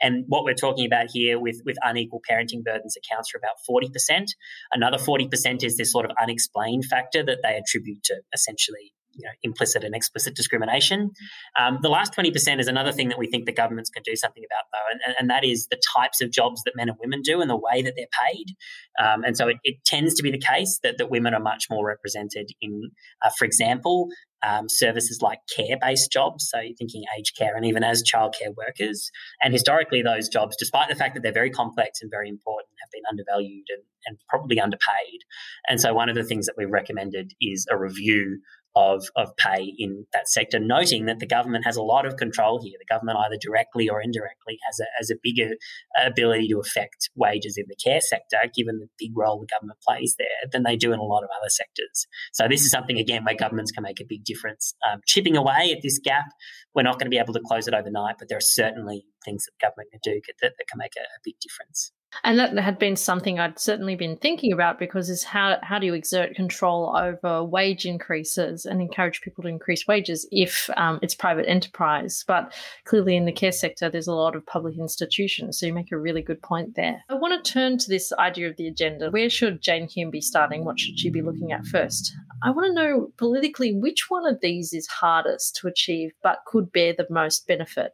And 0.00 0.24
what 0.28 0.44
we're 0.44 0.54
talking 0.54 0.86
about 0.86 1.08
here 1.12 1.38
with, 1.38 1.60
with 1.64 1.76
unequal 1.82 2.22
parenting 2.28 2.64
burdens 2.64 2.96
accounts 2.96 3.30
for 3.30 3.38
about 3.38 3.56
40%. 3.68 4.26
Another 4.72 4.96
40% 4.96 5.64
is 5.64 5.76
this 5.76 5.92
sort 5.92 6.04
of 6.04 6.12
unexplained 6.20 6.84
factor 6.86 7.24
that 7.24 7.38
they 7.42 7.56
attribute 7.56 8.02
to 8.04 8.20
essentially 8.32 8.92
you 9.14 9.24
know, 9.24 9.32
implicit 9.42 9.84
and 9.84 9.94
explicit 9.94 10.34
discrimination. 10.34 11.10
Um, 11.58 11.78
the 11.82 11.88
last 11.88 12.14
20% 12.14 12.60
is 12.60 12.68
another 12.68 12.92
thing 12.92 13.08
that 13.08 13.18
we 13.18 13.26
think 13.26 13.46
the 13.46 13.52
governments 13.52 13.90
can 13.90 14.02
do 14.02 14.16
something 14.16 14.42
about, 14.44 14.64
though, 14.72 14.98
and, 15.06 15.16
and 15.18 15.30
that 15.30 15.44
is 15.44 15.66
the 15.68 15.80
types 15.96 16.20
of 16.20 16.30
jobs 16.30 16.62
that 16.64 16.72
men 16.76 16.88
and 16.88 16.98
women 17.00 17.22
do 17.22 17.40
and 17.40 17.50
the 17.50 17.56
way 17.56 17.82
that 17.82 17.94
they're 17.96 18.06
paid. 18.28 18.54
Um, 19.02 19.24
and 19.24 19.36
so 19.36 19.48
it, 19.48 19.56
it, 19.64 19.76
tends 19.84 20.14
to 20.14 20.22
be 20.22 20.30
the 20.30 20.38
case 20.38 20.78
that, 20.82 20.98
that 20.98 21.10
women 21.10 21.34
are 21.34 21.40
much 21.40 21.64
more 21.70 21.84
represented 21.84 22.50
in, 22.60 22.90
uh, 23.24 23.30
for 23.36 23.44
example, 23.44 24.08
um, 24.42 24.68
services 24.68 25.20
like 25.20 25.40
care 25.54 25.76
based 25.80 26.10
jobs. 26.10 26.48
So 26.48 26.60
you're 26.60 26.76
thinking 26.76 27.04
aged 27.18 27.36
care 27.36 27.56
and 27.56 27.64
even 27.66 27.82
as 27.82 28.02
childcare 28.02 28.54
workers. 28.56 29.10
And 29.42 29.52
historically, 29.52 30.02
those 30.02 30.28
jobs, 30.28 30.56
despite 30.58 30.88
the 30.88 30.94
fact 30.94 31.14
that 31.14 31.22
they're 31.22 31.32
very 31.32 31.50
complex 31.50 32.00
and 32.00 32.10
very 32.10 32.28
important, 32.28 32.68
have 32.80 32.90
been 32.90 33.02
undervalued 33.10 33.66
and, 33.68 33.82
and 34.06 34.18
probably 34.28 34.60
underpaid. 34.60 35.20
And 35.68 35.80
so 35.80 35.92
one 35.92 36.08
of 36.08 36.14
the 36.14 36.24
things 36.24 36.46
that 36.46 36.54
we've 36.56 36.70
recommended 36.70 37.32
is 37.40 37.66
a 37.70 37.76
review 37.76 38.40
of, 38.76 39.04
of 39.16 39.36
pay 39.36 39.74
in 39.78 40.06
that 40.12 40.28
sector, 40.28 40.58
noting 40.60 41.06
that 41.06 41.18
the 41.18 41.26
government 41.26 41.64
has 41.64 41.76
a 41.76 41.82
lot 41.82 42.06
of 42.06 42.16
control 42.16 42.62
here. 42.62 42.78
The 42.78 42.92
government, 42.92 43.18
either 43.18 43.36
directly 43.40 43.88
or 43.88 44.00
indirectly, 44.00 44.58
has 44.66 44.78
a, 44.80 44.84
has 44.96 45.10
a 45.10 45.16
bigger 45.22 45.56
ability 46.00 46.48
to 46.48 46.60
affect 46.60 47.10
wages 47.16 47.56
in 47.56 47.64
the 47.68 47.76
care 47.76 48.00
sector, 48.00 48.38
given 48.54 48.78
the 48.78 48.88
big 48.98 49.10
role 49.16 49.40
the 49.40 49.46
government 49.46 49.78
plays 49.86 50.14
there, 50.18 50.48
than 50.52 50.62
they 50.62 50.76
do 50.76 50.92
in 50.92 51.00
a 51.00 51.04
lot 51.04 51.24
of 51.24 51.30
other 51.36 51.48
sectors. 51.48 52.06
So, 52.32 52.46
this 52.48 52.62
is 52.62 52.70
something, 52.70 52.98
again, 52.98 53.24
where 53.24 53.34
governments 53.34 53.72
can 53.72 53.82
make 53.82 54.00
a 54.00 54.06
big 54.08 54.24
difference. 54.24 54.74
Um, 54.88 55.00
chipping 55.06 55.36
away 55.36 55.72
at 55.76 55.82
this 55.82 55.98
gap, 55.98 56.26
we're 56.74 56.82
not 56.82 56.98
going 56.98 57.06
to 57.06 57.10
be 57.10 57.18
able 57.18 57.34
to 57.34 57.40
close 57.44 57.66
it 57.66 57.74
overnight, 57.74 58.16
but 58.18 58.28
there 58.28 58.38
are 58.38 58.42
certainly 58.42 59.04
things 59.24 59.44
that 59.44 59.52
the 59.58 59.66
government 59.66 59.90
can 59.90 60.00
do 60.02 60.20
that, 60.42 60.52
that 60.56 60.68
can 60.68 60.78
make 60.78 60.94
a, 60.96 61.02
a 61.02 61.20
big 61.24 61.34
difference. 61.40 61.92
And 62.24 62.38
that 62.38 62.58
had 62.58 62.78
been 62.78 62.96
something 62.96 63.38
I'd 63.38 63.58
certainly 63.58 63.94
been 63.94 64.16
thinking 64.16 64.52
about 64.52 64.78
because 64.78 65.08
is 65.08 65.22
how 65.22 65.58
how 65.62 65.78
do 65.78 65.86
you 65.86 65.94
exert 65.94 66.34
control 66.34 66.96
over 66.96 67.44
wage 67.44 67.86
increases 67.86 68.66
and 68.66 68.80
encourage 68.80 69.20
people 69.20 69.42
to 69.42 69.48
increase 69.48 69.86
wages 69.86 70.26
if 70.30 70.68
um, 70.76 70.98
it's 71.02 71.14
private 71.14 71.48
enterprise? 71.48 72.24
But 72.26 72.52
clearly, 72.84 73.16
in 73.16 73.26
the 73.26 73.32
care 73.32 73.52
sector, 73.52 73.88
there's 73.88 74.08
a 74.08 74.12
lot 74.12 74.34
of 74.34 74.44
public 74.46 74.76
institutions. 74.78 75.58
So 75.58 75.66
you 75.66 75.72
make 75.72 75.92
a 75.92 75.98
really 75.98 76.22
good 76.22 76.42
point 76.42 76.74
there. 76.74 77.02
I 77.08 77.14
want 77.14 77.44
to 77.44 77.52
turn 77.52 77.78
to 77.78 77.88
this 77.88 78.12
idea 78.14 78.48
of 78.50 78.56
the 78.56 78.66
agenda. 78.66 79.10
Where 79.10 79.30
should 79.30 79.62
Jane 79.62 79.88
Hume 79.88 80.10
be 80.10 80.20
starting? 80.20 80.64
What 80.64 80.80
should 80.80 80.98
she 80.98 81.10
be 81.10 81.22
looking 81.22 81.52
at 81.52 81.66
first? 81.66 82.12
I 82.42 82.50
want 82.50 82.68
to 82.68 82.74
know 82.74 83.12
politically 83.18 83.72
which 83.72 84.06
one 84.08 84.26
of 84.26 84.40
these 84.40 84.72
is 84.72 84.86
hardest 84.86 85.56
to 85.56 85.68
achieve 85.68 86.10
but 86.22 86.38
could 86.46 86.72
bear 86.72 86.92
the 86.92 87.06
most 87.08 87.46
benefit, 87.46 87.92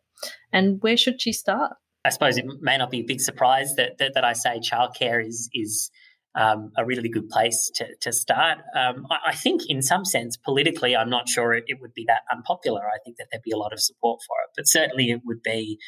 and 0.53 0.83
where 0.83 0.97
should 0.97 1.21
she 1.21 1.33
start? 1.33 1.77
I 2.07 2.11
suppose 2.11 2.39
it 2.39 2.47
may 2.61 2.79
not 2.79 2.91
be 2.91 3.01
a 3.01 3.05
big 3.05 3.21
surprise 3.21 3.75
that 3.77 3.99
that, 3.99 4.15
that 4.15 4.25
I 4.25 4.33
say 4.33 4.61
childcare 4.61 5.27
is 5.27 5.51
is 5.53 5.91
um, 6.37 6.71
a 6.77 6.85
really 6.85 7.09
good 7.09 7.29
place 7.31 7.71
to, 7.77 7.87
to 8.03 8.13
start. 8.13 8.59
Um, 8.77 9.07
I, 9.11 9.31
I, 9.31 9.35
think, 9.35 9.63
in 9.69 9.81
some 9.81 10.05
sense, 10.05 10.37
politically, 10.37 10.95
I'm 10.95 11.09
not 11.09 11.29
sure 11.29 11.55
it, 11.55 11.65
it, 11.67 11.79
would 11.81 11.95
be 11.95 12.05
that 12.09 12.23
unpopular. 12.31 12.83
I 12.83 12.99
think 13.05 13.17
that 13.17 13.29
there'd 13.33 13.43
be 13.43 13.53
a 13.53 13.57
lot 13.57 13.73
of 13.73 13.81
support 13.81 14.21
for 14.27 14.37
it, 14.45 14.51
but 14.55 14.69
certainly 14.69 15.11
it 15.11 15.23
would 15.25 15.43
be 15.43 15.79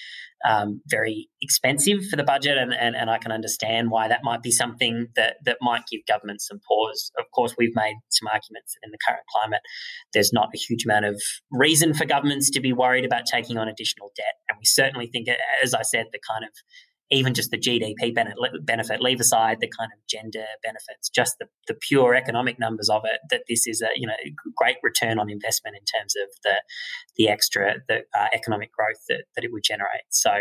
um, 0.48 0.80
very 0.86 1.28
expensive 1.42 2.06
for 2.10 2.16
the 2.16 2.24
budget, 2.24 2.56
and, 2.56 2.72
and, 2.72 2.96
and 2.96 3.10
I 3.10 3.18
can 3.18 3.30
understand 3.30 3.90
why 3.90 4.08
that 4.08 4.20
might 4.22 4.42
be 4.42 4.50
something 4.50 5.08
that, 5.16 5.36
that 5.44 5.58
might 5.60 5.82
give 5.90 6.00
government 6.06 6.40
some 6.40 6.60
pause. 6.66 7.12
Of 7.18 7.26
course, 7.34 7.54
we've 7.58 7.74
made 7.74 7.96
some 8.08 8.28
arguments 8.28 8.74
that 8.74 8.86
in 8.86 8.90
the 8.90 8.98
current 9.06 9.24
climate, 9.30 9.60
there's 10.14 10.32
not 10.32 10.48
a 10.54 10.58
huge 10.58 10.84
amount 10.86 11.04
of 11.04 11.20
reason 11.52 11.92
for 11.92 12.06
governments 12.06 12.50
to 12.50 12.60
be 12.60 12.72
worried 12.72 13.04
about 13.04 13.26
taking 13.26 13.58
on 13.58 13.68
additional 13.68 14.12
debt, 14.16 14.34
and 14.48 14.56
we 14.56 14.64
certainly 14.64 15.08
think, 15.08 15.28
as 15.62 15.74
I 15.74 15.82
said, 15.82 16.06
the 16.12 16.20
kind 16.26 16.44
of 16.44 16.50
even 17.10 17.34
just 17.34 17.50
the 17.50 17.58
GDP 17.58 18.14
benefit, 18.64 19.00
leave 19.00 19.20
aside 19.20 19.58
the 19.60 19.70
kind 19.78 19.90
of 19.92 19.98
gender 20.08 20.44
benefits, 20.62 21.08
just 21.08 21.36
the, 21.40 21.46
the 21.66 21.74
pure 21.74 22.14
economic 22.14 22.58
numbers 22.58 22.88
of 22.88 23.02
it, 23.04 23.20
that 23.30 23.42
this 23.48 23.66
is 23.66 23.82
a 23.82 23.88
you 23.96 24.06
know 24.06 24.14
great 24.56 24.76
return 24.82 25.18
on 25.18 25.30
investment 25.30 25.76
in 25.76 25.84
terms 25.84 26.14
of 26.16 26.28
the 26.44 26.62
the 27.16 27.28
extra 27.28 27.76
the 27.88 28.00
uh, 28.18 28.26
economic 28.34 28.70
growth 28.72 29.02
that, 29.08 29.24
that 29.34 29.44
it 29.44 29.52
would 29.52 29.62
generate. 29.62 30.02
So 30.10 30.32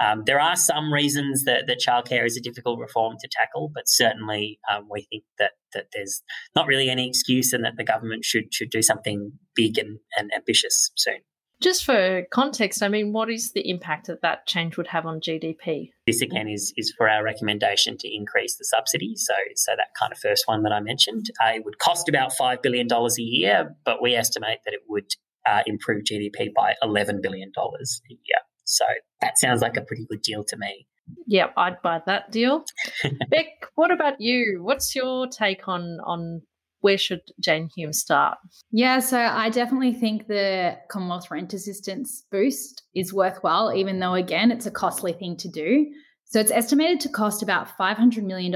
um, 0.00 0.24
there 0.26 0.40
are 0.40 0.56
some 0.56 0.92
reasons 0.92 1.44
that, 1.44 1.66
that 1.66 1.80
childcare 1.80 2.26
is 2.26 2.36
a 2.36 2.40
difficult 2.40 2.78
reform 2.78 3.16
to 3.20 3.28
tackle, 3.30 3.70
but 3.74 3.84
certainly 3.86 4.58
um, 4.70 4.88
we 4.90 5.06
think 5.10 5.24
that 5.38 5.52
that 5.72 5.86
there's 5.94 6.22
not 6.54 6.66
really 6.66 6.90
any 6.90 7.08
excuse 7.08 7.52
and 7.52 7.64
that 7.64 7.76
the 7.76 7.84
government 7.84 8.24
should 8.24 8.52
should 8.52 8.70
do 8.70 8.82
something 8.82 9.32
big 9.54 9.78
and, 9.78 9.98
and 10.16 10.30
ambitious 10.34 10.90
soon. 10.96 11.20
Just 11.62 11.84
for 11.84 12.24
context, 12.32 12.82
I 12.82 12.88
mean, 12.88 13.12
what 13.12 13.30
is 13.30 13.52
the 13.52 13.68
impact 13.70 14.08
that 14.08 14.22
that 14.22 14.46
change 14.46 14.76
would 14.76 14.88
have 14.88 15.06
on 15.06 15.20
GDP? 15.20 15.90
This 16.06 16.20
again 16.20 16.48
is 16.48 16.74
is 16.76 16.92
for 16.98 17.08
our 17.08 17.22
recommendation 17.22 17.96
to 17.98 18.12
increase 18.12 18.56
the 18.56 18.64
subsidy. 18.64 19.12
So, 19.14 19.34
so 19.54 19.72
that 19.76 19.88
kind 19.98 20.12
of 20.12 20.18
first 20.18 20.42
one 20.46 20.64
that 20.64 20.72
I 20.72 20.80
mentioned, 20.80 21.26
uh, 21.42 21.52
it 21.54 21.64
would 21.64 21.78
cost 21.78 22.08
about 22.08 22.32
five 22.32 22.62
billion 22.62 22.88
dollars 22.88 23.16
a 23.18 23.22
year, 23.22 23.76
but 23.84 24.02
we 24.02 24.14
estimate 24.14 24.58
that 24.64 24.74
it 24.74 24.80
would 24.88 25.10
uh, 25.48 25.62
improve 25.66 26.02
GDP 26.02 26.52
by 26.52 26.74
eleven 26.82 27.20
billion 27.22 27.52
dollars 27.54 28.02
a 28.10 28.14
year. 28.14 28.40
So 28.64 28.84
that 29.20 29.38
sounds 29.38 29.62
like 29.62 29.76
a 29.76 29.82
pretty 29.82 30.06
good 30.10 30.22
deal 30.22 30.42
to 30.48 30.56
me. 30.56 30.86
Yeah, 31.26 31.48
I'd 31.56 31.80
buy 31.82 32.00
that 32.06 32.32
deal. 32.32 32.64
Beck, 33.30 33.46
what 33.76 33.92
about 33.92 34.20
you? 34.20 34.60
What's 34.62 34.96
your 34.96 35.28
take 35.28 35.68
on 35.68 35.98
on 36.04 36.42
where 36.82 36.98
should 36.98 37.22
Jane 37.40 37.70
Hume 37.74 37.92
start? 37.92 38.38
Yeah, 38.70 38.98
so 38.98 39.18
I 39.18 39.48
definitely 39.48 39.94
think 39.94 40.26
the 40.26 40.76
Commonwealth 40.88 41.30
rent 41.30 41.54
assistance 41.54 42.24
boost 42.30 42.82
is 42.94 43.14
worthwhile, 43.14 43.72
even 43.74 43.98
though, 43.98 44.14
again, 44.14 44.50
it's 44.50 44.66
a 44.66 44.70
costly 44.70 45.12
thing 45.12 45.36
to 45.38 45.48
do. 45.48 45.86
So 46.24 46.40
it's 46.40 46.50
estimated 46.50 47.00
to 47.00 47.08
cost 47.08 47.42
about 47.42 47.68
$500 47.78 48.22
million 48.24 48.54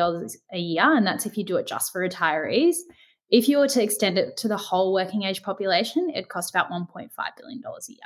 a 0.53 0.59
year, 0.59 0.97
and 0.97 1.07
that's 1.07 1.25
if 1.25 1.37
you 1.37 1.45
do 1.45 1.57
it 1.57 1.67
just 1.67 1.93
for 1.93 2.07
retirees. 2.07 2.77
If 3.31 3.49
you 3.49 3.59
were 3.59 3.69
to 3.69 3.83
extend 3.83 4.19
it 4.19 4.37
to 4.39 4.49
the 4.49 4.57
whole 4.57 4.93
working 4.93 5.23
age 5.23 5.43
population, 5.43 6.11
it'd 6.11 6.29
cost 6.29 6.55
about 6.55 6.71
$1.5 6.71 7.11
billion 7.37 7.63
a 7.65 7.93
year. 7.93 7.99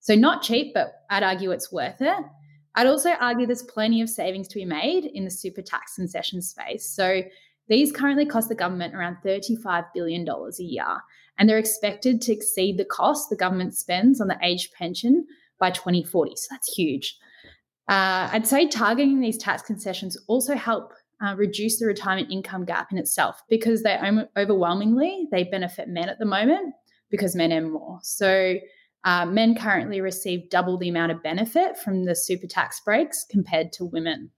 So 0.00 0.14
not 0.14 0.42
cheap, 0.42 0.72
but 0.74 0.92
I'd 1.10 1.22
argue 1.22 1.50
it's 1.50 1.72
worth 1.72 2.00
it. 2.00 2.24
I'd 2.74 2.86
also 2.86 3.10
argue 3.10 3.46
there's 3.46 3.62
plenty 3.62 4.00
of 4.02 4.08
savings 4.08 4.48
to 4.48 4.54
be 4.54 4.64
made 4.64 5.04
in 5.04 5.24
the 5.24 5.30
super 5.30 5.62
tax 5.62 5.94
concession 5.96 6.40
space. 6.40 6.88
So 6.88 7.22
these 7.68 7.92
currently 7.92 8.26
cost 8.26 8.48
the 8.48 8.54
government 8.54 8.94
around 8.94 9.18
$35 9.24 9.86
billion 9.94 10.26
a 10.28 10.62
year, 10.62 11.02
and 11.38 11.48
they're 11.48 11.58
expected 11.58 12.20
to 12.22 12.32
exceed 12.32 12.78
the 12.78 12.84
cost 12.84 13.30
the 13.30 13.36
government 13.36 13.74
spends 13.74 14.20
on 14.20 14.28
the 14.28 14.38
aged 14.42 14.72
pension 14.72 15.26
by 15.58 15.70
2040. 15.70 16.36
So 16.36 16.46
that's 16.50 16.72
huge. 16.72 17.16
Uh, 17.88 18.28
I'd 18.32 18.46
say 18.46 18.68
targeting 18.68 19.20
these 19.20 19.38
tax 19.38 19.62
concessions 19.62 20.16
also 20.26 20.54
help 20.54 20.92
uh, 21.24 21.34
reduce 21.36 21.78
the 21.78 21.86
retirement 21.86 22.30
income 22.30 22.64
gap 22.64 22.92
in 22.92 22.98
itself 22.98 23.42
because 23.48 23.82
they 23.82 23.98
overwhelmingly 24.36 25.26
they 25.32 25.44
benefit 25.44 25.88
men 25.88 26.08
at 26.08 26.18
the 26.18 26.24
moment 26.24 26.74
because 27.10 27.34
men 27.34 27.52
earn 27.52 27.70
more. 27.70 27.98
So 28.02 28.56
uh, 29.04 29.26
men 29.26 29.56
currently 29.56 30.00
receive 30.00 30.50
double 30.50 30.76
the 30.76 30.88
amount 30.88 31.12
of 31.12 31.22
benefit 31.22 31.78
from 31.78 32.04
the 32.04 32.14
super 32.14 32.46
tax 32.46 32.80
breaks 32.84 33.24
compared 33.28 33.72
to 33.72 33.84
women. 33.84 34.30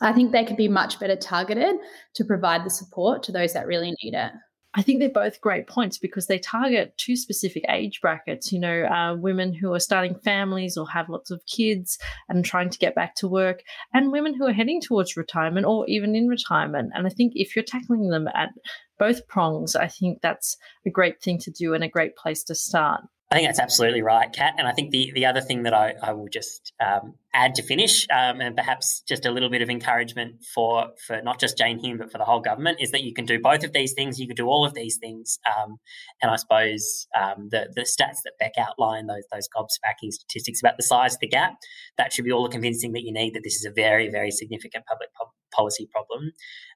I 0.00 0.12
think 0.12 0.32
they 0.32 0.44
could 0.44 0.56
be 0.56 0.68
much 0.68 0.98
better 1.00 1.16
targeted 1.16 1.76
to 2.14 2.24
provide 2.24 2.64
the 2.64 2.70
support 2.70 3.22
to 3.24 3.32
those 3.32 3.52
that 3.52 3.66
really 3.66 3.94
need 4.02 4.14
it. 4.14 4.32
I 4.76 4.82
think 4.82 4.98
they're 4.98 5.08
both 5.08 5.40
great 5.40 5.68
points 5.68 5.98
because 5.98 6.26
they 6.26 6.38
target 6.38 6.94
two 6.96 7.14
specific 7.14 7.64
age 7.68 8.00
brackets. 8.00 8.52
You 8.52 8.58
know, 8.58 8.84
uh, 8.84 9.14
women 9.14 9.54
who 9.54 9.72
are 9.72 9.80
starting 9.80 10.16
families 10.16 10.76
or 10.76 10.88
have 10.90 11.08
lots 11.08 11.30
of 11.30 11.46
kids 11.46 11.96
and 12.28 12.44
trying 12.44 12.70
to 12.70 12.78
get 12.78 12.94
back 12.94 13.14
to 13.16 13.28
work, 13.28 13.62
and 13.92 14.10
women 14.10 14.34
who 14.34 14.46
are 14.46 14.52
heading 14.52 14.80
towards 14.80 15.16
retirement 15.16 15.64
or 15.64 15.86
even 15.86 16.16
in 16.16 16.26
retirement. 16.26 16.90
And 16.94 17.06
I 17.06 17.10
think 17.10 17.34
if 17.36 17.54
you're 17.54 17.64
tackling 17.64 18.08
them 18.08 18.26
at 18.34 18.50
both 18.98 19.28
prongs, 19.28 19.76
I 19.76 19.86
think 19.86 20.20
that's 20.22 20.56
a 20.84 20.90
great 20.90 21.22
thing 21.22 21.38
to 21.38 21.52
do 21.52 21.74
and 21.74 21.84
a 21.84 21.88
great 21.88 22.16
place 22.16 22.42
to 22.44 22.54
start. 22.56 23.02
I 23.30 23.36
think 23.36 23.48
that's 23.48 23.60
absolutely 23.60 24.02
right, 24.02 24.32
Kat. 24.32 24.54
And 24.58 24.66
I 24.66 24.72
think 24.72 24.90
the, 24.90 25.12
the 25.14 25.26
other 25.26 25.40
thing 25.40 25.62
that 25.64 25.74
I, 25.74 25.94
I 26.02 26.12
will 26.12 26.28
just 26.28 26.72
um, 26.84 27.14
add 27.34 27.54
to 27.56 27.62
finish, 27.62 28.06
um, 28.10 28.40
and 28.40 28.56
perhaps 28.56 29.02
just 29.08 29.26
a 29.26 29.30
little 29.30 29.50
bit 29.50 29.60
of 29.60 29.68
encouragement 29.68 30.36
for, 30.54 30.90
for 31.06 31.20
not 31.22 31.40
just 31.40 31.58
Jane 31.58 31.78
Hume, 31.78 31.98
but 31.98 32.12
for 32.12 32.18
the 32.18 32.24
whole 32.24 32.40
government, 32.40 32.78
is 32.80 32.92
that 32.92 33.02
you 33.02 33.12
can 33.12 33.26
do 33.26 33.40
both 33.40 33.64
of 33.64 33.72
these 33.72 33.92
things. 33.92 34.20
You 34.20 34.28
can 34.28 34.36
do 34.36 34.46
all 34.46 34.64
of 34.64 34.74
these 34.74 34.96
things. 34.96 35.38
Um, 35.46 35.78
and 36.22 36.30
I 36.30 36.36
suppose 36.36 37.06
um, 37.20 37.48
the, 37.50 37.68
the 37.74 37.82
stats 37.82 38.22
that 38.24 38.34
Beck 38.38 38.52
outlined, 38.56 39.08
those, 39.08 39.24
those 39.32 39.48
gobsmacking 39.54 40.12
statistics 40.12 40.60
about 40.62 40.76
the 40.76 40.84
size 40.84 41.14
of 41.14 41.20
the 41.20 41.28
gap, 41.28 41.54
that 41.98 42.12
should 42.12 42.24
be 42.24 42.32
all 42.32 42.44
the 42.44 42.48
convincing 42.48 42.92
that 42.92 43.02
you 43.02 43.12
need 43.12 43.34
that 43.34 43.42
this 43.42 43.56
is 43.56 43.64
a 43.64 43.72
very, 43.72 44.08
very 44.08 44.30
significant 44.30 44.86
public 44.86 45.08
po- 45.18 45.32
policy 45.52 45.88
problem. 45.90 46.32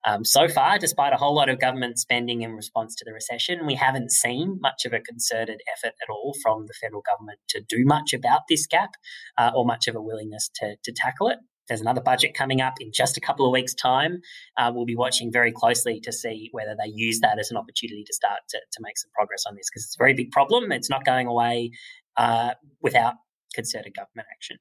Um, 0.07 0.25
so 0.25 0.49
far, 0.49 0.79
despite 0.79 1.13
a 1.13 1.17
whole 1.17 1.35
lot 1.35 1.49
of 1.49 1.61
government 1.61 1.99
spending 1.99 2.43
in 2.43 2.53
response 2.53 2.95
to 2.97 3.05
the 3.05 3.13
recession, 3.13 3.67
we 3.67 3.75
haven't 3.75 4.11
seen 4.11 4.59
much 4.61 4.85
of 4.85 4.93
a 4.93 5.01
concerted 5.01 5.61
effort 5.73 5.95
at 6.03 6.11
all 6.11 6.35
from 6.43 6.67
the 6.67 6.75
federal 6.81 7.03
government 7.03 7.41
to 7.51 7.61
do 7.61 7.85
much 7.85 8.13
about 8.13 8.43
this 8.49 8.67
gap 8.67 8.91
uh, 9.37 9.51
or 9.55 9.65
much 9.65 9.89
of 9.89 9.97
a 9.97 10.03
willingness 10.03 10.48
to, 10.57 10.77
to 10.83 10.93
tackle 10.93 11.29
it. 11.29 11.39
There's 11.69 11.81
another 11.83 12.01
budget 12.01 12.35
coming 12.35 12.61
up 12.63 12.75
in 12.81 12.91
just 12.93 13.17
a 13.19 13.21
couple 13.21 13.45
of 13.45 13.53
weeks' 13.53 13.75
time. 13.75 14.21
Uh, 14.57 14.73
we'll 14.75 14.87
be 14.87 14.97
watching 14.97 15.31
very 15.31 15.53
closely 15.53 16.01
to 16.01 16.13
see 16.13 16.49
whether 16.53 16.75
they 16.83 16.91
use 16.91 17.21
that 17.21 17.39
as 17.39 17.51
an 17.51 17.59
opportunity 17.59 18.05
to 18.05 18.15
start 18.15 18.41
to, 18.49 18.59
to 18.59 18.79
make 18.81 18.97
some 18.97 19.11
progress 19.15 19.45
on 19.47 19.55
this 19.55 19.69
because 19.71 19.85
it's 19.85 19.97
a 19.97 20.03
very 20.03 20.15
big 20.15 20.31
problem. 20.31 20.73
It's 20.73 20.89
not 20.89 21.05
going 21.05 21.27
away 21.27 21.73
uh, 22.17 22.55
without 22.81 23.15
concerted 23.55 23.95
government 23.95 24.29
action. 24.33 24.57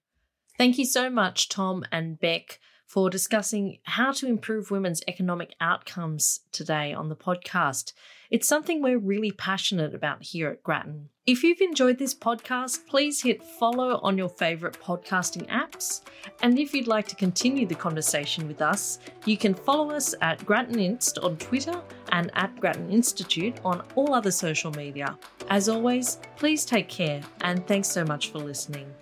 Thank 0.58 0.78
you 0.78 0.86
so 0.86 1.10
much, 1.10 1.50
Tom 1.50 1.86
and 1.92 2.20
Beck 2.20 2.60
for 2.88 3.10
discussing 3.10 3.80
how 3.84 4.14
to 4.14 4.28
improve 4.28 4.72
women's 4.72 5.04
economic 5.08 5.54
outcomes 5.60 6.40
today 6.52 6.94
on 6.94 7.10
the 7.10 7.16
podcast. 7.16 7.92
It's 8.30 8.48
something 8.48 8.82
we're 8.82 8.98
really 8.98 9.32
passionate 9.32 9.96
about 9.96 10.22
here 10.22 10.50
at 10.50 10.62
Grattan. 10.62 11.10
If 11.26 11.44
you've 11.44 11.62
enjoyed 11.62 11.98
this 11.98 12.14
podcast, 12.14 12.86
please 12.86 13.22
hit 13.22 13.42
follow 13.42 14.00
on 14.04 14.18
your 14.18 14.28
favourite 14.30 14.78
podcasting 14.80 15.48
apps. 15.48 16.02
And 16.42 16.60
if 16.60 16.74
you'd 16.74 16.88
like 16.88 17.08
to 17.08 17.16
continue 17.16 17.66
the 17.66 17.76
conversation 17.76 18.48
with 18.48 18.62
us, 18.62 19.00
you 19.26 19.38
can 19.38 19.54
follow 19.54 19.92
us 19.92 20.14
at 20.22 20.46
Grattan 20.46 20.80
Inst 20.80 21.20
on 21.20 21.38
Twitter 21.38 21.82
and 22.12 22.30
at 22.34 22.60
Grattan 22.60 22.90
Institute 22.90 23.60
on 23.64 23.82
all 23.96 24.14
other 24.14 24.32
social 24.32 24.72
media. 24.72 25.18
As 25.50 25.70
always, 25.70 26.20
please 26.36 26.66
take 26.66 26.90
care 26.90 27.22
and 27.42 27.66
thanks 27.66 27.88
so 27.88 28.04
much 28.04 28.32
for 28.32 28.40
listening. 28.40 28.94